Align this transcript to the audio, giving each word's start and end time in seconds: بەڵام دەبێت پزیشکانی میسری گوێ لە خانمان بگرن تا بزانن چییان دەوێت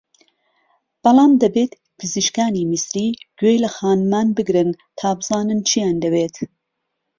بەڵام 1.03 1.31
دەبێت 1.43 1.71
پزیشکانی 1.99 2.67
میسری 2.71 3.09
گوێ 3.39 3.55
لە 3.63 3.69
خانمان 3.77 4.27
بگرن 4.37 4.69
تا 4.99 5.09
بزانن 5.17 5.59
چییان 5.69 5.97
دەوێت 6.03 6.35